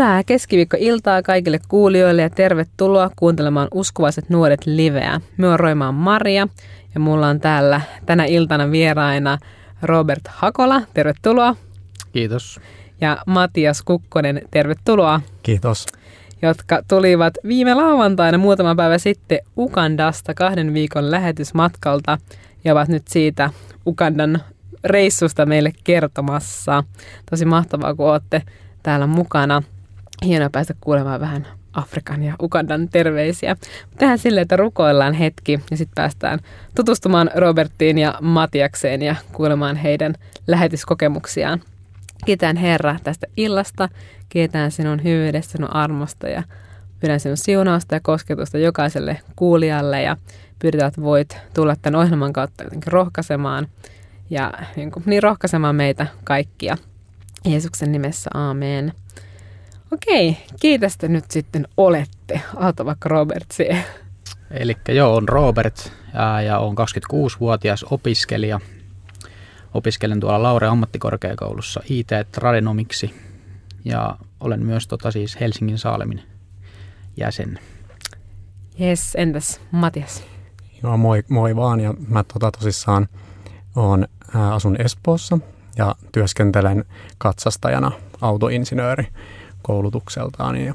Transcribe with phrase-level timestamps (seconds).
[0.00, 5.20] Hyvää keskiviikko-iltaa kaikille kuulijoille ja tervetuloa kuuntelemaan Uskovaiset nuoret liveä.
[5.36, 6.48] Me on Roimaan Maria
[6.94, 9.38] ja mulla on täällä tänä iltana vieraina
[9.82, 11.56] Robert Hakola, tervetuloa.
[12.12, 12.60] Kiitos.
[13.00, 15.20] Ja Matias Kukkonen, tervetuloa.
[15.42, 15.86] Kiitos.
[16.42, 22.18] Jotka tulivat viime lauantaina muutama päivä sitten Ukandasta kahden viikon lähetysmatkalta
[22.64, 23.50] ja ovat nyt siitä
[23.86, 24.40] Ukandan
[24.84, 26.84] reissusta meille kertomassa.
[27.30, 28.42] Tosi mahtavaa, kun olette
[28.82, 29.62] täällä mukana.
[30.24, 33.56] Hienoa päästä kuulemaan vähän Afrikan ja Ugandan terveisiä.
[33.98, 36.38] Tehdään silleen, että rukoillaan hetki ja sitten päästään
[36.74, 40.14] tutustumaan Roberttiin ja Matiakseen ja kuulemaan heidän
[40.46, 41.60] lähetyskokemuksiaan.
[42.24, 43.88] Kiitän Herra tästä illasta,
[44.28, 46.42] kiitän sinun hyvyydestä, sinun armosta ja
[47.00, 50.16] pyydän sinun siunausta ja kosketusta jokaiselle kuulijalle ja
[50.58, 53.68] pyydetään, että voit tulla tämän ohjelman kautta jotenkin rohkaisemaan
[54.30, 56.76] ja niin, kuin, niin rohkaisemaan meitä kaikkia.
[57.44, 58.92] Jeesuksen nimessä, aamen.
[59.92, 62.40] Okei, kiitos te nyt sitten olette.
[62.56, 63.84] Aloita vaikka Robert siihen.
[64.50, 68.60] Eli joo, on Robert ja, ja on 26-vuotias opiskelija.
[69.74, 73.14] Opiskelen tuolla Laure ammattikorkeakoulussa IT-tradenomiksi
[73.84, 76.22] ja olen myös tota, siis Helsingin Saalemin
[77.16, 77.58] jäsen.
[78.78, 80.24] Jes, entäs Matias?
[80.82, 83.08] Joo, moi, moi vaan ja mä tota, tosissaan
[83.76, 85.38] on, ää, asun Espoossa
[85.76, 86.84] ja työskentelen
[87.18, 89.06] katsastajana autoinsinööri
[89.66, 90.74] koulutukseltaan ja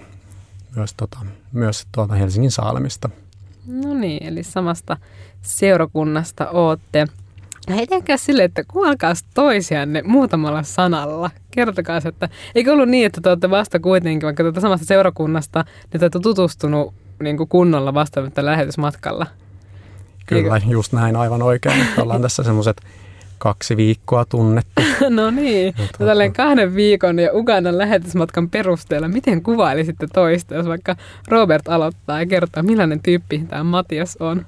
[0.76, 1.20] myös, tota,
[1.52, 3.10] myös tuolta Helsingin Saalemista.
[3.68, 4.98] No niin, eli samasta
[5.42, 7.08] seurakunnasta ootte.
[7.70, 11.30] No hei, tehkää silleen, että kuulkaa toisianne muutamalla sanalla.
[11.52, 16.00] Kertokaa, että eikö ollut niin, että te olette vasta kuitenkin, vaikka te samasta seurakunnasta, niin
[16.00, 19.26] te olette tutustunut niin kuin kunnolla vasta lähetysmatkalla.
[20.26, 20.68] Kyllä, eikö?
[20.70, 21.82] just näin aivan oikein.
[21.82, 22.82] Että ollaan tässä semmoiset
[23.42, 24.82] kaksi viikkoa tunnettu.
[25.10, 30.96] no niin, no, tälleen kahden viikon ja Ugandan lähetysmatkan perusteella, miten kuvailisitte toista, jos vaikka
[31.28, 34.46] Robert aloittaa ja kertoo, millainen tyyppi tämä Matias on?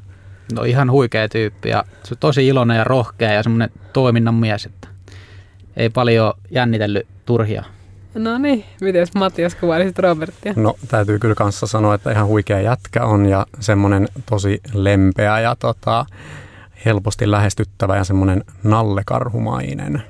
[0.55, 4.65] No ihan huikea tyyppi ja se on tosi iloinen ja rohkea ja semmoinen toiminnan mies,
[4.65, 4.87] että
[5.77, 7.63] ei paljon jännitellyt turhia.
[8.15, 10.53] No niin, miten Matias kuvailisit Robertia?
[10.55, 15.55] No täytyy kyllä kanssa sanoa, että ihan huikea jätkä on ja semmoinen tosi lempeä ja
[15.55, 16.05] tota,
[16.85, 20.03] helposti lähestyttävä ja semmoinen nallekarhumainen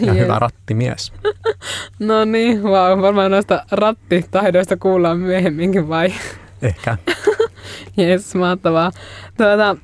[0.00, 0.22] ja yes.
[0.22, 1.12] hyvä rattimies.
[1.98, 6.14] no niin, wow, varmaan noista rattitaidoista kuullaan myöhemminkin vai?
[6.62, 6.98] Ehkä.
[7.96, 8.92] Jes, mahtavaa.
[9.36, 9.76] Tuota,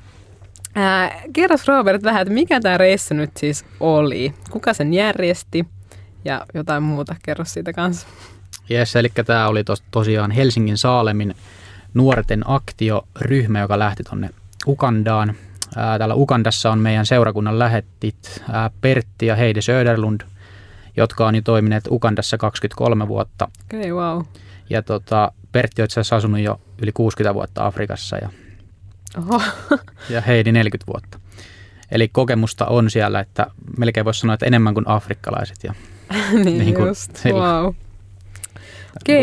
[0.75, 4.33] ää, kerros Robert vähän, että mikä tämä reissu nyt siis oli?
[4.51, 5.65] Kuka sen järjesti?
[6.25, 8.07] Ja jotain muuta, kerro siitä kanssa.
[8.69, 11.35] Jes, eli tämä oli tos, tosiaan Helsingin Saalemin
[11.93, 14.29] nuorten aktioryhmä, joka lähti tuonne
[14.67, 15.35] Ukandaan
[15.73, 18.43] Täällä Ukandassa on meidän seurakunnan lähettit
[18.81, 20.21] Pertti ja Heidi Söderlund,
[20.97, 23.47] jotka on jo toimineet Ukandassa 23 vuotta.
[23.65, 24.23] Okei, okay, wow.
[24.69, 28.29] Ja tota, Pertti on itse asiassa asunut jo yli 60 vuotta Afrikassa ja,
[29.17, 29.41] Oho.
[30.09, 31.19] ja Heidi 40 vuotta.
[31.91, 35.57] Eli kokemusta on siellä, että melkein voisi sanoa, että enemmän kuin afrikkalaiset.
[35.63, 35.73] Ja,
[36.43, 37.65] niin, niin kuin just, wow.
[37.65, 37.75] Okei,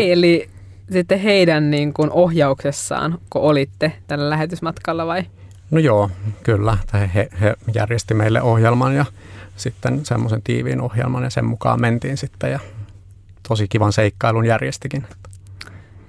[0.03, 0.51] okay, eli
[0.93, 5.25] sitten heidän niin kuin ohjauksessaan, kun olitte tällä lähetysmatkalla vai?
[5.71, 6.11] No joo,
[6.43, 6.79] kyllä.
[7.15, 9.05] He, he järjesti meille ohjelman ja
[9.57, 12.59] sitten semmoisen tiiviin ohjelman ja sen mukaan mentiin sitten ja
[13.49, 15.07] tosi kivan seikkailun järjestikin.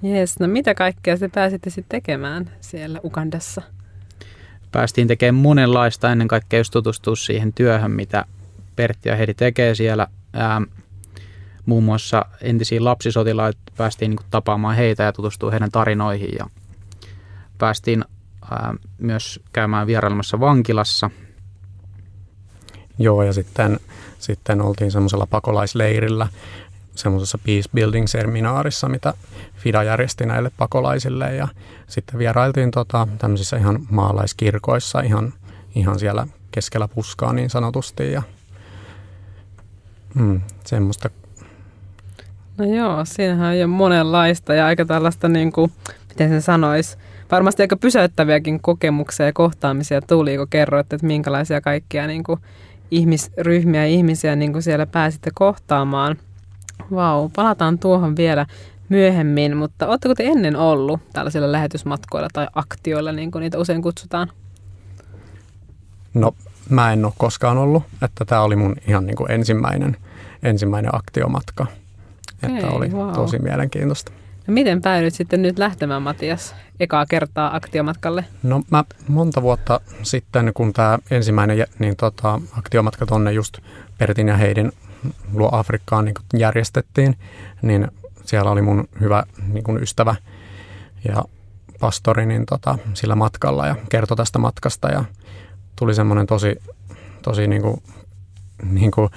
[0.02, 3.62] Jees, no mitä kaikkea te pääsitte sitten tekemään siellä Ukandassa?
[4.72, 8.26] Päästiin tekemään monenlaista ennen kaikkea just tutustua siihen työhön, mitä
[8.76, 10.08] Pertti ja Heidi tekee siellä.
[10.34, 10.62] Ää,
[11.66, 16.50] muun muassa entisiä lapsisotilaita päästiin niin tapaamaan heitä ja tutustua heidän tarinoihin ja
[17.58, 18.06] päästiin
[18.98, 21.10] myös käymään vierailemassa vankilassa.
[23.00, 23.80] Joo, ja sitten,
[24.20, 26.28] sitten oltiin semmoisella pakolaisleirillä,
[26.96, 29.14] semmoisessa Peace Building-seminaarissa, mitä
[29.56, 31.36] FIDA järjesti näille pakolaisille.
[31.36, 31.48] Ja
[31.88, 35.34] sitten vierailtiin tota, tämmöisissä ihan maalaiskirkoissa, ihan,
[35.76, 38.12] ihan siellä keskellä puskaa niin sanotusti.
[38.12, 38.22] Ja,
[40.16, 41.10] mm, semmoista.
[42.58, 45.72] No joo, siinähän on jo monenlaista ja aika tällaista, niin kuin,
[46.20, 46.98] miten sen sanoisi,
[47.32, 52.40] varmasti aika pysäyttäviäkin kokemuksia ja kohtaamisia tuli, kun kerroitte, että minkälaisia kaikkia niin kuin,
[52.92, 56.18] ihmisryhmiä ja ihmisiä niin kuin siellä pääsitte kohtaamaan.
[56.92, 58.46] Vau, wow, palataan tuohon vielä
[58.90, 64.32] myöhemmin, mutta oletteko te ennen ollut tällaisilla lähetysmatkoilla tai aktioilla, niin kuin niitä usein kutsutaan?
[66.14, 66.36] No,
[66.70, 69.98] mä en ole koskaan ollut, että tämä oli mun ihan niin kuin ensimmäinen,
[70.44, 71.66] ensimmäinen aktiomatka.
[72.44, 73.12] Okay, että oli wow.
[73.12, 74.19] tosi mielenkiintoista.
[74.50, 78.26] Miten päädyit sitten nyt lähtemään, Matias, ekaa kertaa aktiomatkalle?
[78.44, 83.58] No mä monta vuotta sitten, kun tämä ensimmäinen niin tota, aktiomatka tonne just
[83.98, 84.72] Pertin ja Heidin
[85.34, 87.18] luo Afrikkaan niin järjestettiin,
[87.62, 87.88] niin
[88.26, 90.16] siellä oli mun hyvä niin kuin ystävä
[91.08, 91.24] ja
[91.80, 95.04] pastori niin tota, sillä matkalla ja kertoi tästä matkasta ja
[95.76, 96.56] tuli semmoinen tosi,
[97.22, 97.84] tosi niin kuin,
[98.64, 99.10] niin kuin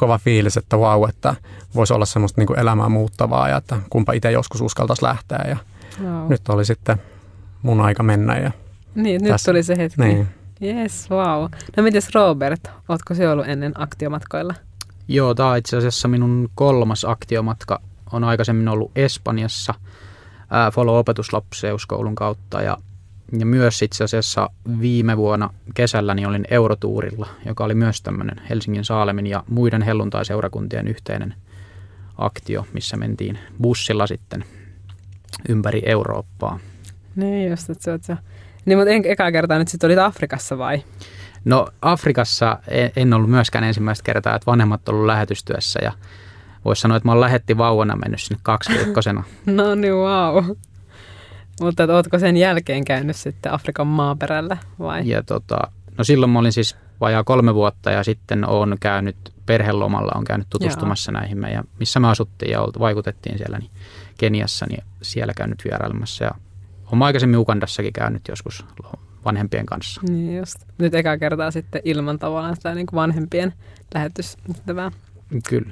[0.00, 1.34] kova fiilis, että vau, wow, että
[1.74, 5.56] voisi olla semmoista niin kuin elämää muuttavaa ja että kumpa itse joskus uskaltaisi lähteä ja
[6.02, 6.28] wow.
[6.28, 6.96] nyt oli sitten
[7.62, 8.38] mun aika mennä.
[8.38, 8.50] Ja
[8.94, 10.02] niin, nyt tässä, tuli se hetki.
[10.02, 10.28] Niin.
[10.62, 11.48] Yes, wow.
[11.76, 14.54] No mites Robert, ootko se ollut ennen aktiomatkoilla?
[15.08, 17.80] Joo, tämä on itse asiassa minun kolmas aktiomatka.
[18.12, 19.74] On aikaisemmin ollut Espanjassa
[20.72, 22.76] Follow-opetuslapseuskoulun kautta ja,
[23.38, 24.50] ja myös itse asiassa
[24.80, 30.88] viime vuonna kesällä niin olin Eurotuurilla, joka oli myös tämmöinen Helsingin Saalemin ja muiden helluntaiseurakuntien
[30.88, 31.34] yhteinen
[32.18, 34.44] aktio, missä mentiin bussilla sitten
[35.48, 36.58] ympäri Eurooppaa.
[37.16, 38.16] Niin just, että se on se.
[38.64, 40.82] Niin, mutta en, eka kertaa nyt sitten olit Afrikassa vai?
[41.44, 42.58] No Afrikassa
[42.96, 45.92] en ollut myöskään ensimmäistä kertaa, että vanhemmat ollut lähetystyössä ja
[46.64, 49.24] voisi sanoa, että mä oon lähetti vauvana mennyt sinne kaksiviikkosena.
[49.46, 50.44] no niin, wow.
[51.60, 55.08] Mutta ootko sen jälkeen käynyt sitten Afrikan maaperällä vai?
[55.08, 55.58] Ja tota,
[55.98, 59.16] no silloin mä olin siis vajaa kolme vuotta ja sitten olen käynyt
[59.46, 61.20] perhelomalla, on käynyt tutustumassa Joo.
[61.20, 63.70] näihin meidän, missä me asuttiin ja vaikutettiin siellä niin
[64.18, 66.30] Keniassa, niin siellä käynyt vierailemassa ja
[66.92, 68.64] olen aikaisemmin Ukandassakin käynyt joskus
[69.24, 70.00] vanhempien kanssa.
[70.08, 70.56] Niin just.
[70.78, 73.52] Nyt eka kertaa sitten ilman tavallaan sitä niin kuin vanhempien
[73.94, 74.90] lähetystävää.
[75.48, 75.70] Kyllä.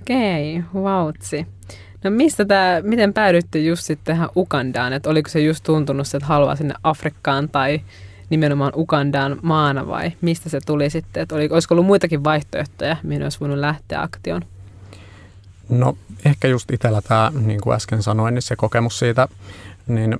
[0.00, 1.46] Okei, okay, vautsi.
[2.04, 4.92] No mistä tämä, miten päädytte just sitten tähän Ukandaan?
[4.92, 7.80] Että oliko se just tuntunut, että haluaa sinne Afrikkaan tai
[8.30, 11.22] nimenomaan Ukandaan maana vai mistä se tuli sitten?
[11.22, 14.42] Että oliko, olisiko ollut muitakin vaihtoehtoja, mihin olisi voinut lähteä aktioon?
[15.68, 19.28] No ehkä just itsellä tämä, niin kuin äsken sanoin, niin se kokemus siitä,
[19.86, 20.18] niin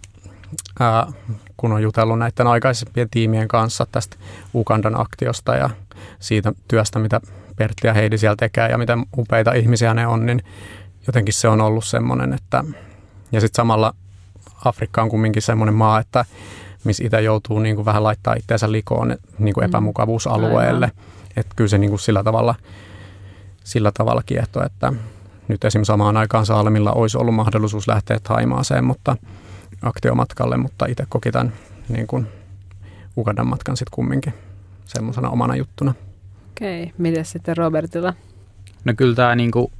[0.80, 1.12] ää,
[1.56, 4.16] kun on jutellut näiden aikaisempien tiimien kanssa tästä
[4.54, 5.70] Ugandan aktiosta ja
[6.20, 7.20] siitä työstä, mitä
[7.56, 10.42] Pertti ja Heidi siellä tekee ja miten upeita ihmisiä ne on, niin
[11.06, 12.64] jotenkin se on ollut semmoinen, että
[13.32, 13.94] ja sitten samalla
[14.64, 16.24] Afrikka on kumminkin semmoinen maa, että
[16.84, 19.68] missä itse joutuu niin kuin vähän laittaa itseensä likoon niin kuin mm.
[19.68, 20.90] epämukavuusalueelle.
[21.36, 22.54] Että kyllä se niin kuin sillä tavalla,
[23.64, 24.92] sillä tavalla kiehto, että
[25.48, 29.16] nyt esimerkiksi samaan aikaan Saalemilla olisi ollut mahdollisuus lähteä Taimaaseen, mutta
[29.82, 31.52] aktiomatkalle, mutta itse koki tämän
[31.88, 32.26] niin kuin
[33.16, 34.34] Ugandan matkan sitten kumminkin
[34.84, 35.94] semmoisena omana juttuna.
[36.50, 36.94] Okei, okay.
[36.98, 38.14] miten sitten Robertilla?
[38.84, 39.72] No kyllä tämä niin kuin,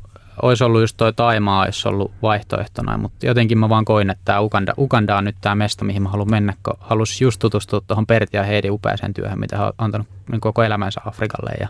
[0.42, 4.40] olisi ollut just toi Taimaa olisi ollut vaihtoehtona, mutta jotenkin mä vaan koin, että tämä
[4.40, 8.06] Uganda, Uganda on nyt tämä mesta, mihin mä haluan mennä, kun halusin just tutustua tuohon
[8.06, 11.69] Pertti ja Heidi upeaseen työhön, mitä he on antanut niin koko elämänsä Afrikalle ja,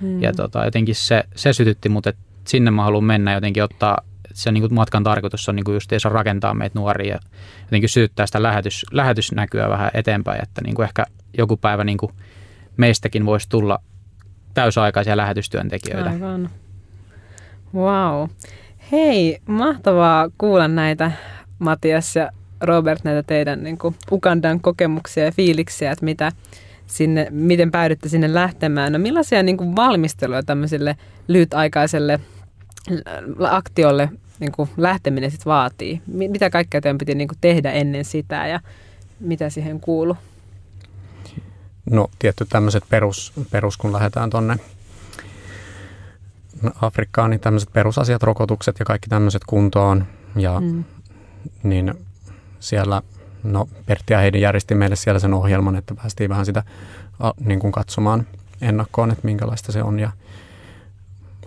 [0.00, 0.22] hmm.
[0.22, 3.98] ja tota, jotenkin se, se sytytti mut, että sinne mä haluan mennä jotenkin ottaa
[4.34, 7.20] se niin kuin matkan tarkoitus on niin kuin just rakentaa meitä nuoria ja
[7.62, 11.04] jotenkin sytyttää sitä lähetys, lähetysnäkyä vähän eteenpäin, että niin kuin ehkä
[11.38, 12.12] joku päivä niin kuin
[12.76, 13.78] meistäkin voisi tulla
[14.54, 16.10] täysaikaisia lähetystyöntekijöitä.
[16.10, 16.50] Aivan.
[17.74, 18.28] Wow.
[18.92, 21.12] Hei, mahtavaa kuulla näitä
[21.58, 22.30] Matias ja
[22.60, 26.32] Robert, näitä teidän niin kuin Ugandan kokemuksia ja fiiliksiä, että mitä
[26.86, 28.92] sinne, miten päädytte sinne lähtemään.
[28.92, 30.96] No millaisia niin kuin valmisteluja tämmöiselle
[31.28, 32.20] lyhytaikaiselle
[33.50, 34.08] aktiolle
[34.40, 36.02] niin kuin lähteminen sitten vaatii?
[36.06, 38.60] Mitä kaikkea teidän piti niin kuin tehdä ennen sitä ja
[39.20, 40.16] mitä siihen kuuluu?
[41.90, 44.56] No tietty tämmöiset perus, perus, kun lähdetään tuonne
[46.82, 50.06] Afrikkaan, niin tämmöiset perusasiat, rokotukset ja kaikki tämmöiset kuntoon.
[50.36, 50.84] Ja mm.
[51.62, 51.94] niin
[52.60, 53.02] siellä,
[53.42, 56.62] no Pertti ja Heidi järjesti meille siellä sen ohjelman, että päästiin vähän sitä
[57.44, 58.26] niin kuin katsomaan
[58.60, 60.00] ennakkoon, että minkälaista se on.
[60.00, 60.10] Ja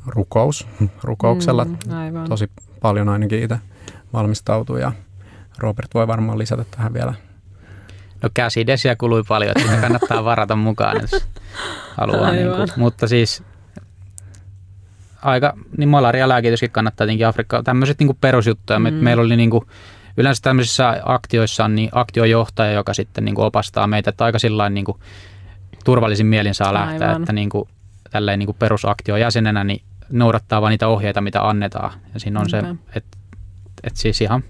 [0.07, 0.67] rukous,
[1.03, 2.29] rukouksella mm, aivan.
[2.29, 2.49] tosi
[2.81, 3.59] paljon ainakin itse
[4.13, 4.91] valmistautuu ja
[5.57, 7.13] Robert voi varmaan lisätä tähän vielä.
[8.21, 11.27] No käsidesiä kului paljon, että kannattaa varata mukaan, jos
[11.97, 12.31] haluaa.
[12.31, 13.43] Niin kuin, mutta siis
[15.25, 17.63] aika, niin malaria-lääkityskin kannattaa tietenkin Afrikkaa.
[17.63, 18.79] Tämmöiset niin perusjuttuja.
[18.79, 18.93] Mm.
[18.93, 19.65] meillä oli niin kuin,
[20.17, 24.73] yleensä tämmöisissä aktioissa on niin aktiojohtaja, joka sitten niin kuin opastaa meitä, että aika sillain
[24.73, 24.97] niin kuin
[25.85, 27.21] turvallisin mielin saa lähteä, Aivan.
[27.21, 27.69] että niin kuin,
[28.11, 31.91] tälleen niin kuin perusaktio jäsenenä niin noudattaa vain niitä ohjeita, mitä annetaan.
[32.13, 32.61] Ja siinä on okay.
[32.61, 33.17] se, että
[33.83, 34.43] et siis ihan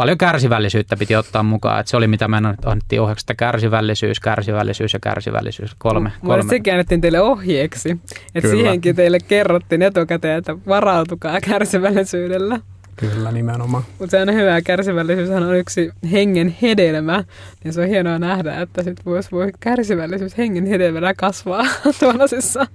[0.00, 1.80] paljon kärsivällisyyttä piti ottaa mukaan.
[1.80, 5.74] Että se oli mitä me annettiin ohjeeksi, että kärsivällisyys, kärsivällisyys ja kärsivällisyys.
[5.78, 6.12] Kolme.
[6.26, 6.48] Kolme.
[6.48, 8.00] sekin annettiin teille ohjeeksi.
[8.34, 12.60] Että siihenkin teille kerrottiin etukäteen, että varautukaa kärsivällisyydellä.
[12.96, 13.84] Kyllä, nimenomaan.
[13.98, 14.60] Mutta se on hyvä.
[14.62, 17.24] Kärsivällisyys on yksi hengen hedelmä.
[17.64, 21.64] Niin se on hienoa nähdä, että sit vois voi kärsivällisyys hengen hedelmänä kasvaa
[22.00, 22.66] tuollaisissa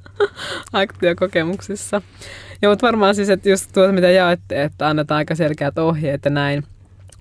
[0.74, 2.02] aktiokokemuksissa.
[2.62, 6.32] Ja mutta varmaan siis, että just tuota mitä jaette, että annetaan aika selkeät ohjeet ja
[6.32, 6.64] näin.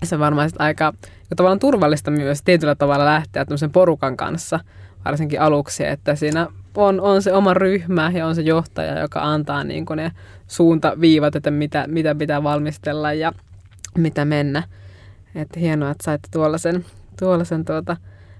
[0.03, 0.93] Se varmaan aika
[1.35, 4.59] tavallaan turvallista myös tietyllä tavalla lähteä tämmöisen porukan kanssa,
[5.05, 9.63] varsinkin aluksi, että siinä on, on se oma ryhmä ja on se johtaja, joka antaa
[9.63, 10.11] niin ne
[10.47, 13.31] suuntaviivat, että mitä, mitä pitää valmistella ja
[13.97, 14.63] mitä mennä.
[15.35, 16.85] Että hienoa, että saitte tuollaisen,
[17.19, 17.97] tuollaisen tuota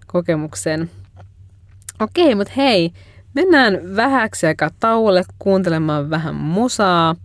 [0.07, 0.89] kokemuksen.
[1.99, 2.91] Okei, mutta hei,
[3.33, 7.15] mennään vähäksi aikaa tauolle kuuntelemaan vähän musaa.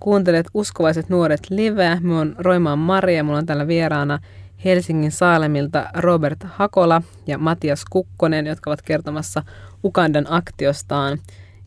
[0.00, 1.98] Kuuntelet Uskovaiset nuoret live.
[2.00, 4.18] Mä oon Roimaan Maria, mulla on täällä vieraana
[4.64, 9.42] Helsingin Saalemilta Robert Hakola ja Matias Kukkonen, jotka ovat kertomassa
[9.84, 11.18] Ukandan aktiostaan.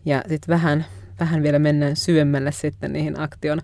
[0.06, 0.86] Ja sitten vähän,
[1.20, 3.62] vähän vielä mennään syvemmälle sitten niihin aktion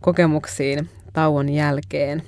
[0.00, 2.22] kokemuksiin tauon jälkeen.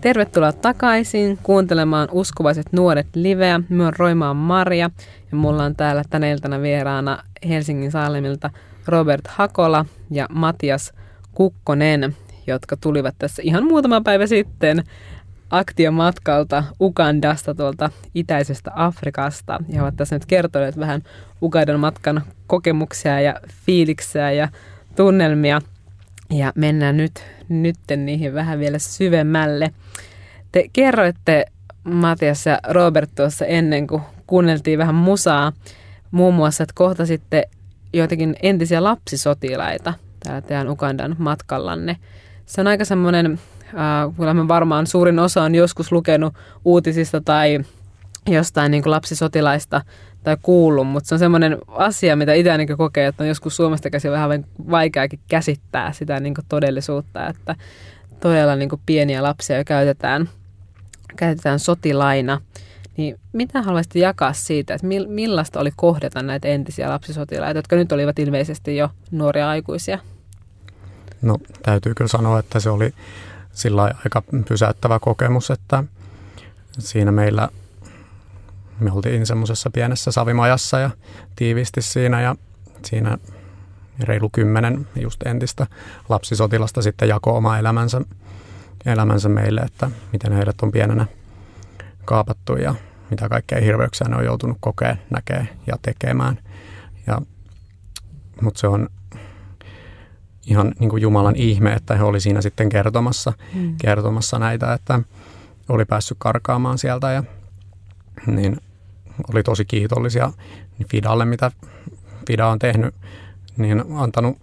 [0.00, 3.60] Tervetuloa takaisin kuuntelemaan Uskovaiset nuoret liveä.
[3.68, 4.90] Mä oon Roimaan Maria
[5.30, 8.50] ja mulla on täällä tänä iltana vieraana Helsingin Saalemilta
[8.88, 10.92] Robert Hakola ja Matias
[11.34, 12.16] Kukkonen,
[12.46, 14.84] jotka tulivat tässä ihan muutama päivä sitten
[15.50, 19.58] aktiomatkalta Ugandasta tuolta itäisestä Afrikasta.
[19.68, 21.02] Ja ovat tässä nyt kertoneet vähän
[21.42, 23.34] Ugandan matkan kokemuksia ja
[23.66, 24.48] fiiliksiä ja
[24.96, 25.60] tunnelmia.
[26.30, 29.70] Ja mennään nyt nytten niihin vähän vielä syvemmälle.
[30.52, 31.44] Te kerroitte
[31.84, 35.52] Matias ja Robert tuossa ennen kuin kuunneltiin vähän musaa,
[36.10, 37.48] muun muassa, että kohtasitte
[37.98, 41.96] joitakin entisiä lapsisotilaita täällä teidän Ugandan matkallanne.
[42.46, 46.34] Se on aika semmoinen Äh, kyllä mä varmaan suurin osa on joskus lukenut
[46.64, 47.60] uutisista tai
[48.26, 49.82] jostain niin kuin lapsisotilaista
[50.22, 53.90] tai kuullut, mutta se on semmoinen asia, mitä itse ainakin kokee, että on joskus Suomesta
[53.90, 57.56] käsin vähän vaikeakin käsittää sitä niin kuin todellisuutta, että
[58.20, 60.28] todella niin kuin pieniä lapsia käytetään,
[61.16, 62.40] käytetään sotilaina.
[62.96, 68.18] Niin mitä haluaisit jakaa siitä, että millaista oli kohdata näitä entisiä lapsisotilaita, jotka nyt olivat
[68.18, 69.98] ilmeisesti jo nuoria aikuisia?
[71.22, 72.94] No täytyy kyllä sanoa, että se oli
[73.52, 75.84] sillä aika pysäyttävä kokemus, että
[76.78, 77.48] siinä meillä
[78.80, 80.90] me oltiin semmoisessa pienessä savimajassa ja
[81.36, 82.36] tiivisti siinä ja
[82.84, 83.18] siinä
[84.00, 85.66] reilu kymmenen just entistä
[86.08, 88.00] lapsisotilasta sitten jako oma elämänsä,
[88.86, 91.06] elämänsä meille, että miten heidät on pienenä
[92.06, 92.74] kaapattu ja
[93.10, 96.38] mitä kaikkea hirveyksiä ne on joutunut kokea, näkee ja tekemään.
[97.06, 97.22] Ja,
[98.40, 98.88] mutta se on
[100.46, 103.76] ihan niin kuin Jumalan ihme, että he oli siinä sitten kertomassa, mm.
[103.80, 105.00] kertomassa näitä, että
[105.68, 107.24] oli päässyt karkaamaan sieltä ja
[108.26, 108.56] niin
[109.32, 110.32] oli tosi kiitollisia
[110.90, 111.50] Fidalle, mitä
[112.26, 112.94] Fida on tehnyt,
[113.56, 114.38] niin antanut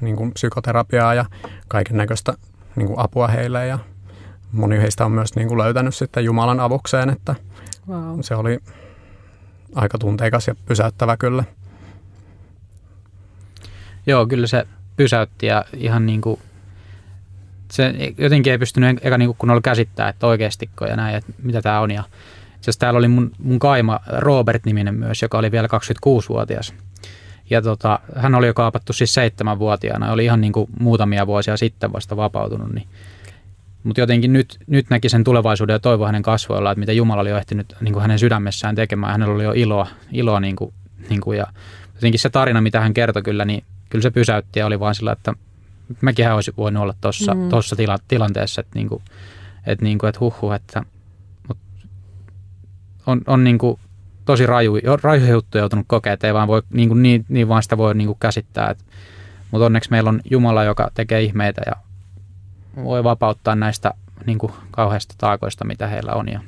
[0.00, 1.24] niin kuin psykoterapiaa ja
[1.68, 2.34] kaiken näköistä
[2.76, 3.78] niin apua heille ja
[4.52, 7.34] moni heistä on myös niin kuin löytänyt sitten Jumalan avukseen, että
[7.88, 8.18] wow.
[8.20, 8.58] se oli
[9.74, 11.44] aika tunteikas ja pysäyttävä kyllä.
[14.06, 14.66] Joo, kyllä se
[14.96, 16.40] pysäytti ja ihan niin kuin,
[17.70, 21.62] se jotenkin ei pystynyt eka niin kuin kunnolla käsittää, että oikeastiko ja näin, että mitä
[21.62, 21.90] tämä on.
[21.90, 22.04] Ja
[22.56, 26.74] itse täällä oli mun, mun kaima Robert-niminen myös, joka oli vielä 26-vuotias.
[27.50, 31.92] Ja tota, hän oli jo kaapattu siis seitsemänvuotiaana, oli ihan niin kuin muutamia vuosia sitten
[31.92, 32.72] vasta vapautunut.
[32.72, 32.88] Niin.
[33.84, 37.30] Mutta jotenkin nyt, nyt näki sen tulevaisuuden ja toivo hänen kasvoillaan, että mitä Jumala oli
[37.30, 39.12] jo ehtinyt niin kuin hänen sydämessään tekemään.
[39.12, 40.74] Hänellä oli jo iloa, iloa niin kuin,
[41.08, 41.46] niin kuin, ja
[41.94, 45.12] jotenkin se tarina, mitä hän kertoi kyllä, niin kyllä se pysäytti ja oli vaan sillä,
[45.12, 45.34] että
[46.00, 47.48] mäkin olisi voinut olla tuossa mm.
[47.48, 49.02] Tossa tila, tilanteessa, että, niinku,
[49.66, 50.82] että, niinku, että huh, että
[51.48, 51.58] mut
[53.06, 53.78] on, on niinku
[54.24, 57.76] tosi raju, raju juttu joutunut kokea, että ei vaan voi, niinku, niin, niin vaan sitä
[57.76, 58.70] voi niinku käsittää.
[58.70, 58.84] Et,
[59.50, 61.72] mutta onneksi meillä on Jumala, joka tekee ihmeitä ja
[62.76, 63.94] voi vapauttaa näistä
[64.26, 66.28] niinku, kauheista taakoista, mitä heillä on.
[66.28, 66.40] Ja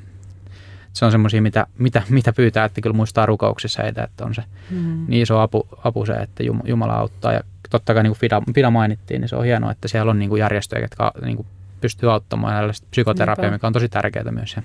[0.93, 4.45] se on semmoisia, mitä, mitä, mitä pyytää, että kyllä muistaa rukouksissa heitä, että on se
[4.71, 5.05] mm.
[5.09, 7.33] niin iso apu, apu se, että Jumala auttaa.
[7.33, 7.41] Ja
[7.71, 10.29] totta kai niin kuin Fida, Fida mainittiin, niin se on hienoa, että siellä on niin
[10.29, 11.47] kuin järjestöjä, jotka niin kuin
[11.81, 14.57] pystyy auttamaan ja psykoterapiaa, mikä on tosi tärkeää myös.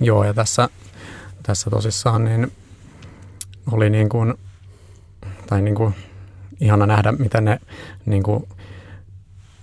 [0.00, 0.68] Joo, ja tässä,
[1.42, 2.52] tässä tosissaan niin
[3.72, 4.34] oli niin kuin,
[5.46, 5.94] tai niin kuin
[6.60, 7.60] ihana nähdä, miten ne
[8.06, 8.48] niin kuin,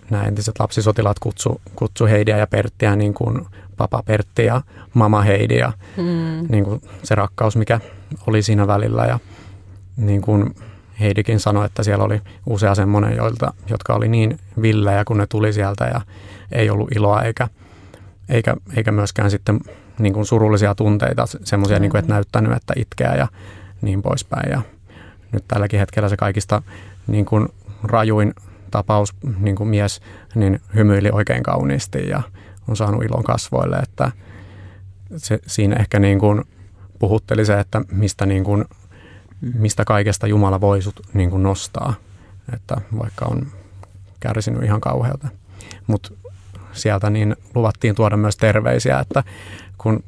[0.09, 3.45] nämä entiset lapsisotilaat kutsu, kutsu Heidiä ja Perttiä niin kuin
[3.77, 4.61] papa Pertti ja
[4.93, 6.47] mama Heidi ja mm.
[6.49, 7.79] niin kuin se rakkaus, mikä
[8.27, 9.05] oli siinä välillä.
[9.05, 9.19] Ja
[9.97, 10.55] niin kuin
[10.99, 15.53] Heidikin sanoi, että siellä oli usea semmoinen, joilta, jotka oli niin villejä, kun ne tuli
[15.53, 16.01] sieltä ja
[16.51, 17.47] ei ollut iloa eikä,
[18.29, 19.59] eikä, eikä myöskään sitten
[19.99, 21.81] niin kuin surullisia tunteita, semmoisia, mm.
[21.81, 23.27] niin kuin, että näyttänyt, että itkeä ja
[23.81, 24.51] niin poispäin.
[24.51, 24.61] Ja
[25.31, 26.61] nyt tälläkin hetkellä se kaikista
[27.07, 27.49] niin kuin
[27.83, 28.33] rajuin
[28.73, 30.01] tapaus, niin kuin mies,
[30.35, 32.21] niin hymyili oikein kauniisti ja
[32.67, 34.11] on saanut ilon kasvoille, että
[35.17, 36.43] se, siinä ehkä niin kuin
[36.99, 38.65] puhutteli se, että mistä, niin kuin,
[39.53, 41.93] mistä kaikesta Jumala voi sut niin kuin nostaa,
[42.53, 43.47] että vaikka on
[44.19, 45.27] kärsinyt ihan kauhealta.
[45.87, 46.09] Mutta
[46.71, 49.23] sieltä niin luvattiin tuoda myös terveisiä, että
[49.77, 50.03] kun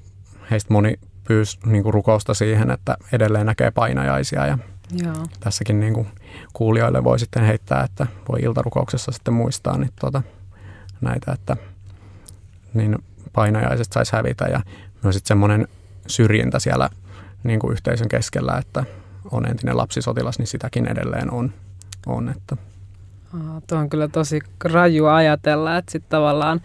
[0.51, 4.57] heistä moni pyysi niin kuin rukousta siihen, että edelleen näkee painajaisia ja
[5.03, 5.25] Joo.
[5.39, 6.07] tässäkin niin kuin
[6.53, 10.21] kuulijoille voi sitten heittää, että voi iltarukouksessa sitten muistaa niin tuota,
[11.01, 11.57] näitä, että
[12.73, 12.97] niin
[13.33, 14.61] painajaiset saisi hävitä ja
[15.03, 15.67] myös sitten semmoinen
[16.07, 16.89] syrjintä siellä
[17.43, 18.83] niin kuin yhteisön keskellä, että
[19.31, 21.53] on entinen lapsisotilas, niin sitäkin edelleen on.
[22.05, 22.57] on että.
[23.33, 26.61] Aa, tuo on kyllä tosi raju ajatella, että sitten tavallaan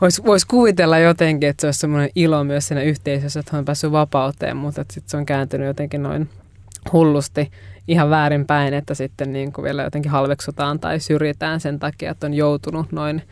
[0.00, 3.92] voisi vois kuvitella jotenkin, että se olisi semmoinen ilo myös siinä yhteisössä, että on päässyt
[3.92, 6.30] vapauteen, mutta sitten se on kääntynyt jotenkin noin
[6.92, 7.50] hullusti
[7.88, 12.34] ihan väärinpäin, että sitten niin kuin vielä jotenkin halveksutaan tai syrjitään sen takia, että on
[12.34, 13.22] joutunut noin,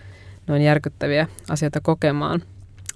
[0.47, 2.43] noin järkyttäviä asioita kokemaan.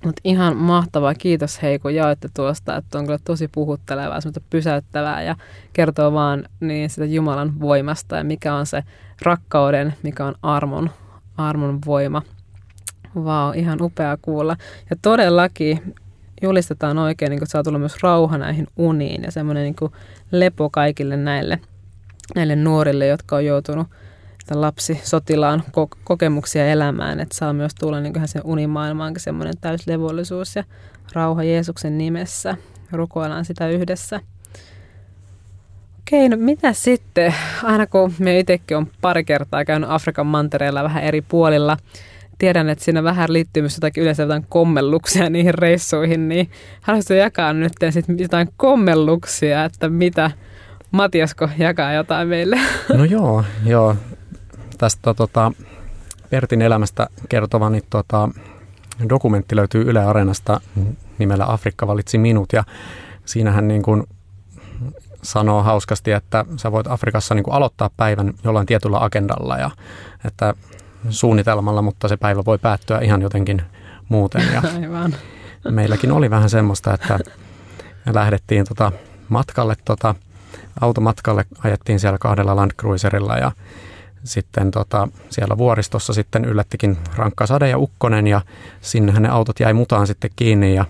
[0.04, 1.14] Mutta ihan mahtavaa.
[1.14, 5.36] Kiitos hei, kun jaoitte tuosta, että on kyllä tosi puhuttelevaa, semmoista pysäyttävää ja
[5.72, 8.82] kertoo vaan niin sitä Jumalan voimasta ja mikä on se
[9.22, 10.90] rakkauden, mikä on armon,
[11.36, 12.22] armon voima.
[13.14, 14.56] Vau, ihan upea kuulla.
[14.90, 15.94] Ja todellakin
[16.42, 19.90] julistetaan oikein, niin kuin saa tulla myös rauha näihin uniin ja semmoinen niin
[20.30, 21.58] lepo kaikille näille,
[22.34, 23.86] näille nuorille, jotka on joutunut
[24.50, 25.62] lapsi sotilaan
[26.04, 30.64] kokemuksia elämään, että saa myös tulla niin sen unimaailmaankin semmoinen täyslevollisuus ja
[31.12, 32.56] rauha Jeesuksen nimessä.
[32.92, 34.20] Rukoillaan sitä yhdessä.
[35.98, 37.34] Okei, no mitä sitten?
[37.62, 41.76] Aina kun me itsekin on pari kertaa käynyt Afrikan mantereella vähän eri puolilla,
[42.38, 47.52] tiedän, että siinä vähän liittyy myös jotakin yleensä jotain kommelluksia niihin reissuihin, niin haluaisitko jakaa
[47.52, 47.72] nyt
[48.18, 50.30] jotain kommelluksia, että mitä
[50.90, 52.60] Matiasko jakaa jotain meille?
[52.98, 53.96] No joo, joo.
[54.78, 55.52] Tästä tota,
[56.30, 58.28] Pertin elämästä kertova niin, tota,
[59.08, 60.60] dokumentti löytyy Yle Areenasta
[61.18, 62.64] nimellä Afrikka valitsi minut ja
[63.24, 64.04] siinähän niin kuin
[65.22, 69.70] sanoo hauskasti, että sä voit Afrikassa niin kuin aloittaa päivän jollain tietyllä agendalla ja
[70.24, 70.54] että
[71.10, 73.62] suunnitelmalla, mutta se päivä voi päättyä ihan jotenkin
[74.08, 74.42] muuten.
[74.52, 75.14] Ja Aivan.
[75.70, 77.18] Meilläkin oli vähän semmoista, että
[78.12, 78.92] lähdettiin tota
[79.28, 80.14] matkalle, tota,
[80.80, 83.52] automatkalle, ajettiin siellä kahdella Land Cruiserilla ja
[84.24, 88.40] sitten tota, siellä vuoristossa sitten yllättikin rankka sade ja ukkonen ja
[88.80, 90.84] sinnehän ne autot jäi mutaan sitten kiinni ja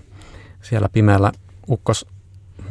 [0.61, 1.31] siellä pimeällä
[1.69, 2.05] ukkos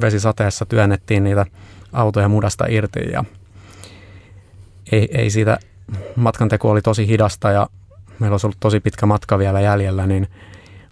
[0.00, 1.46] vesisateessa työnnettiin niitä
[1.92, 3.24] autoja mudasta irti ja
[4.92, 5.58] ei, ei siitä
[6.16, 7.68] matkanteko oli tosi hidasta ja
[8.18, 10.28] meillä olisi ollut tosi pitkä matka vielä jäljellä, niin,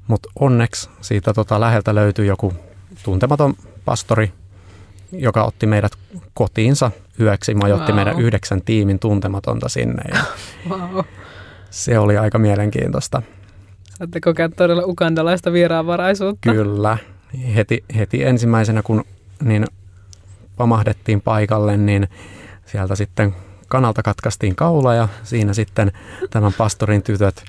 [0.09, 2.54] mutta onneksi siitä tota läheltä löytyi joku
[3.04, 3.54] tuntematon
[3.85, 4.32] pastori,
[5.12, 5.92] joka otti meidät
[6.35, 7.96] kotiinsa yöksi, majoitti wow.
[7.96, 10.02] meidän yhdeksän tiimin tuntematonta sinne.
[10.12, 10.20] Ja
[10.70, 11.04] wow.
[11.70, 13.22] Se oli aika mielenkiintoista.
[13.98, 16.52] Saatte kokea todella ukandalaista vieraanvaraisuutta.
[16.52, 16.98] Kyllä.
[17.54, 19.04] Heti, heti ensimmäisenä, kun
[19.42, 19.66] niin
[20.56, 22.09] pamahdettiin paikalle, niin
[22.66, 23.35] sieltä sitten
[23.68, 25.92] kanalta katkaistiin kaula ja siinä sitten
[26.31, 27.44] tämän pastorin tytöt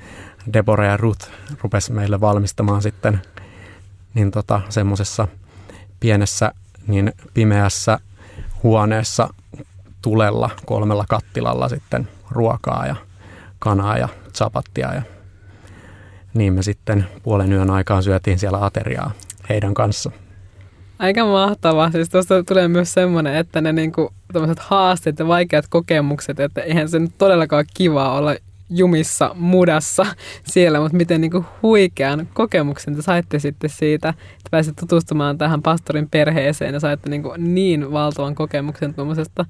[0.54, 1.30] Deborah ja Ruth
[1.62, 3.22] rupesi meille valmistamaan sitten
[4.14, 5.28] niin tota, semmoisessa
[6.00, 6.52] pienessä
[6.88, 8.00] niin pimeässä
[8.64, 9.34] huoneessa
[10.02, 12.96] tulella kolmella kattilalla sitten ruokaa ja
[13.60, 15.02] kanaa ja chapattia ja
[16.34, 19.12] niin me sitten puolen yön aikaan syötiin siellä ateriaa
[19.50, 20.12] heidän kanssa.
[21.00, 21.92] Aika mahtavaa.
[21.92, 24.14] Siis tuosta tulee myös semmoinen, että ne niinku,
[24.60, 28.36] haasteet ja vaikeat kokemukset, että eihän se nyt todellakaan kiva olla
[28.70, 30.06] jumissa mudassa
[30.44, 36.10] siellä, mutta miten niinku huikean kokemuksen te saitte sitten siitä, että pääsitte tutustumaan tähän pastorin
[36.10, 39.46] perheeseen ja saitte niinku niin valtavan kokemuksen tuommoisesta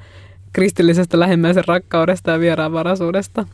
[0.53, 3.45] kristillisestä lähimmäisen rakkaudesta ja vieraanvaraisuudesta.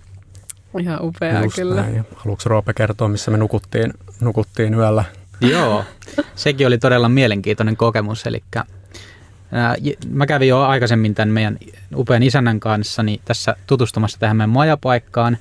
[0.80, 1.82] Ihan upeaa Just kyllä.
[1.82, 2.06] Näin.
[2.16, 5.04] Haluatko Roope kertoa, missä me nukuttiin, nukuttiin yöllä?
[5.42, 5.86] Joo,
[6.36, 8.26] sekin oli todella mielenkiintoinen kokemus.
[8.26, 8.44] Eli
[10.10, 11.58] mä kävin jo aikaisemmin tämän meidän
[11.96, 15.38] upean isännän kanssa niin tässä tutustumassa tähän meidän majapaikkaan.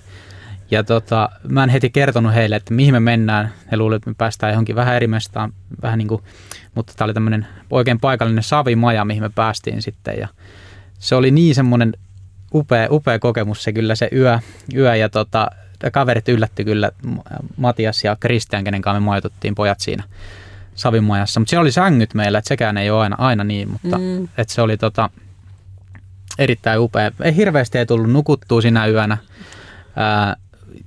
[0.71, 3.53] Ja tota, mä en heti kertonut heille, että mihin me mennään.
[3.71, 5.53] He luulivat, että me päästään johonkin vähän eri mestaan,
[5.83, 6.23] vähän niin kuin,
[6.75, 10.19] mutta tämä oli tämmöinen oikein paikallinen savimaja, mihin me päästiin sitten.
[10.19, 10.29] Ja
[10.99, 11.93] se oli niin semmoinen
[12.55, 14.39] upea, upea kokemus se kyllä se yö,
[14.75, 15.51] yö ja tota,
[15.91, 16.91] kaverit yllätti kyllä
[17.57, 20.05] Matias ja Kristian, kenen kanssa me majoituttiin pojat siinä
[20.75, 21.41] Savimajassa.
[21.41, 24.25] Mutta siellä oli sängyt meillä, että sekään ei ole aina, aina niin, mutta mm.
[24.25, 25.11] että se oli tota,
[26.39, 27.11] erittäin upea.
[27.23, 29.19] Ei hirveästi ei tullut nukuttua sinä yönä
[29.97, 30.37] ää,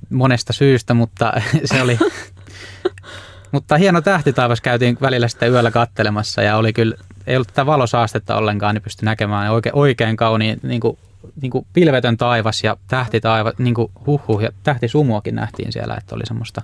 [0.10, 1.34] monesta syystä, mutta
[1.74, 2.00] se oli...
[3.52, 6.96] mutta hieno tähtitaivas käytiin välillä sitten yöllä kattelemassa ja oli kyllä,
[7.28, 10.98] ei ollut tätä valosaastetta ollenkaan, niin pystyi näkemään oikein, oikein kauniin niin kuin
[11.42, 16.16] niin kuin pilvetön taivas ja tähti taivas, niin kuin huhhuh, ja tähtisumuakin nähtiin siellä, että
[16.16, 16.62] oli semmoista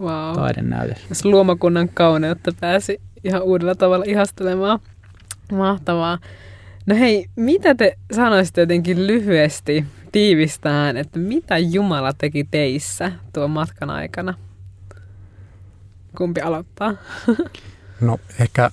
[0.00, 0.34] wow.
[0.34, 1.24] taidenäytös.
[1.24, 4.78] Luomakunnan kauneutta pääsi ihan uudella tavalla ihastelemaan.
[5.52, 6.18] Mahtavaa.
[6.86, 13.90] No hei, mitä te sanoisitte jotenkin lyhyesti tiivistään, että mitä Jumala teki teissä tuon matkan
[13.90, 14.34] aikana?
[16.16, 16.94] Kumpi aloittaa?
[18.00, 18.70] No ehkä,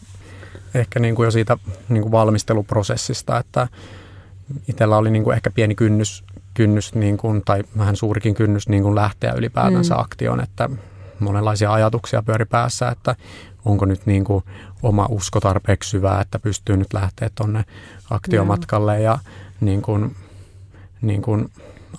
[0.73, 1.57] ehkä niin kuin jo siitä
[1.89, 3.67] niin kuin valmisteluprosessista, että
[4.67, 8.83] itsellä oli niin kuin ehkä pieni kynnys, kynnys niin kuin, tai vähän suurikin kynnys niin
[8.83, 10.01] kuin lähteä ylipäätänsä mm.
[10.01, 10.69] aktioon, että
[11.19, 13.15] monenlaisia ajatuksia pyöri päässä, että
[13.65, 14.43] onko nyt niin kuin
[14.83, 17.65] oma usko tarpeeksi syvää, että pystyy nyt lähteä tuonne
[18.09, 19.19] aktiomatkalle ja
[19.61, 20.15] niin kuin,
[21.01, 21.51] niin kuin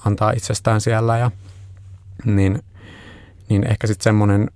[0.04, 1.30] antaa itsestään siellä ja
[2.24, 2.62] niin,
[3.48, 4.50] niin ehkä sitten semmoinen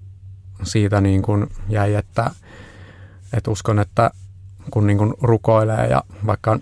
[0.62, 2.30] siitä niin kuin jäi, että,
[3.32, 4.10] että uskon, että
[4.70, 6.58] kun niin kuin rukoilee ja vaikka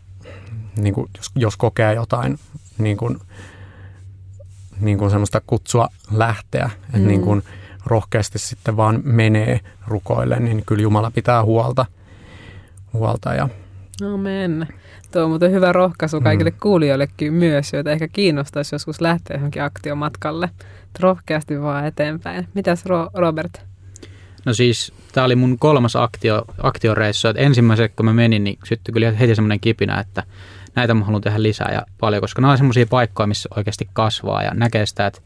[0.76, 2.38] niin kuin jos, jos kokee jotain
[2.78, 3.18] niin kuin,
[4.80, 7.06] niin kuin semmoista kutsua lähteä, että mm.
[7.06, 7.42] niin kuin
[7.87, 11.87] rohkeasti sitten vaan menee rukoille, niin kyllä Jumala pitää huolta.
[12.92, 13.48] huolta ja
[14.14, 14.68] Amen.
[15.12, 16.56] Tuo on muuten hyvä rohkaisu kaikille mm.
[16.62, 20.50] kuulijoillekin myös, joita ehkä kiinnostaisi joskus lähteä johonkin aktiomatkalle.
[21.00, 22.48] Rohkeasti vaan eteenpäin.
[22.54, 23.62] Mitäs Ro- Robert?
[24.44, 27.28] No siis tämä oli mun kolmas aktio, aktioreissu.
[27.28, 30.22] Että ensimmäisenä kun mä menin, niin syttyi kyllä heti semmoinen kipinä, että
[30.76, 34.42] näitä mä haluan tehdä lisää ja paljon, koska nämä on semmoisia paikkoja, missä oikeasti kasvaa
[34.42, 35.20] ja näkee sitä, että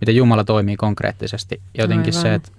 [0.00, 1.60] miten Jumala toimii konkreettisesti.
[1.78, 2.22] Jotenkin Aivan.
[2.22, 2.50] se, että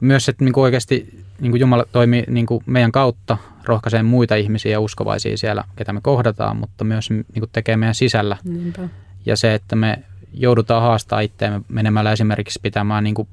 [0.00, 4.34] myös, että niin kuin oikeasti niin kuin Jumala toimii niin kuin meidän kautta, rohkaisee muita
[4.34, 8.36] ihmisiä ja uskovaisia siellä, ketä me kohdataan, mutta myös niin kuin tekee meidän sisällä.
[8.44, 8.88] Niinpä.
[9.26, 9.98] Ja se, että me
[10.32, 13.28] joudutaan haastaa itseämme menemällä esimerkiksi pitämään niin kuin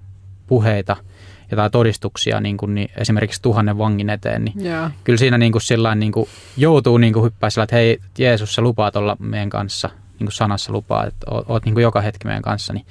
[0.47, 0.95] puheita–
[1.51, 4.91] jotain todistuksia niin kuin, niin esimerkiksi tuhannen vangin eteen, niin yeah.
[5.03, 8.55] kyllä siinä niin kuin, sillain, niin kuin, joutuu niin kuin, hyppää sillä, että hei Jeesus,
[8.55, 12.01] sä lupaat olla meidän kanssa, niin kuin sanassa lupaa, että oot, oot niin kuin joka
[12.01, 12.85] hetki meidän kanssa, niin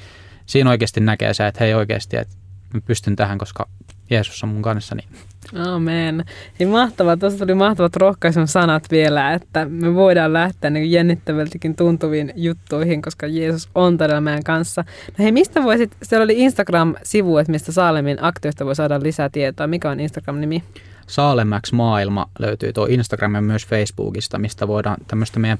[0.47, 2.35] siinä oikeasti näkee se, että hei oikeasti, että
[2.75, 3.69] mä pystyn tähän, koska
[4.11, 4.95] Jeesus on mun kanssa.
[4.95, 5.09] Niin.
[5.55, 6.25] Amen.
[6.59, 7.17] Niin mahtavaa.
[7.17, 13.27] Tuossa tuli mahtavat rohkaisun sanat vielä, että me voidaan lähteä niin jännittävältäkin tuntuviin juttuihin, koska
[13.27, 14.85] Jeesus on todella meidän kanssa.
[15.09, 19.67] No hei, mistä voisit, siellä oli Instagram-sivu, että mistä Saalemin aktioista voi saada lisää tietoa.
[19.67, 20.63] Mikä on Instagram-nimi?
[21.07, 25.59] Saalemax Maailma löytyy tuo Instagram ja myös Facebookista, mistä voidaan tämmöistä meidän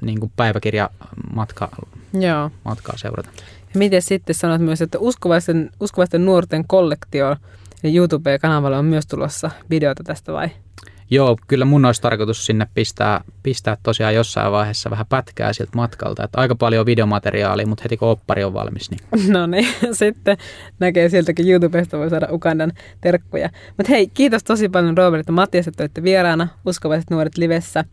[0.00, 1.68] niin kuin päiväkirjamatka,
[2.20, 2.50] Joo.
[2.64, 3.28] matkaa seurata.
[3.74, 7.36] Ja miten sitten sanot myös, että uskovaisten, uskovaisten nuorten kollektio
[7.88, 10.50] YouTube-kanavalle on myös tulossa videota tästä vai?
[11.12, 16.24] Joo, kyllä mun olisi tarkoitus sinne pistää, pistää tosiaan jossain vaiheessa vähän pätkää siltä matkalta.
[16.24, 18.90] Että aika paljon videomateriaalia, mutta heti kun oppari on valmis.
[18.90, 19.00] Niin.
[19.32, 20.36] No niin, sitten
[20.78, 23.50] näkee kun YouTubesta voi saada Ukandan terkkuja.
[23.76, 27.84] Mutta hei, kiitos tosi paljon Robert ja Mattias, että olette vieraana Uskovaiset nuoret livessä.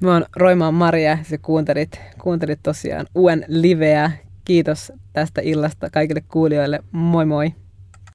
[0.00, 4.10] Mä oon Roimaan Maria ja kuuntelit, kuuntelit tosiaan uuden liveä.
[4.44, 6.80] Kiitos tästä illasta kaikille kuulijoille.
[6.92, 7.61] Moi moi!